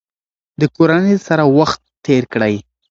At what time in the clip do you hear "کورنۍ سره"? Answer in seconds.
0.75-1.43